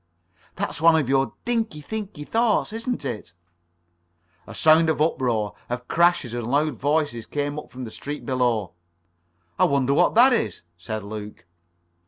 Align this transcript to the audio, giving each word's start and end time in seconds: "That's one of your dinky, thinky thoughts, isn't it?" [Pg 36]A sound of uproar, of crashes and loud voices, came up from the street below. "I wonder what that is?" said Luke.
"That's 0.55 0.81
one 0.81 0.95
of 0.95 1.07
your 1.07 1.33
dinky, 1.45 1.79
thinky 1.79 2.27
thoughts, 2.27 2.73
isn't 2.73 3.05
it?" 3.05 3.33
[Pg 4.47 4.53
36]A 4.53 4.55
sound 4.55 4.89
of 4.89 4.99
uproar, 4.99 5.53
of 5.69 5.87
crashes 5.87 6.33
and 6.33 6.47
loud 6.47 6.73
voices, 6.73 7.27
came 7.27 7.59
up 7.59 7.69
from 7.71 7.83
the 7.83 7.91
street 7.91 8.25
below. 8.25 8.73
"I 9.59 9.65
wonder 9.65 9.93
what 9.93 10.15
that 10.15 10.33
is?" 10.33 10.63
said 10.75 11.03
Luke. 11.03 11.45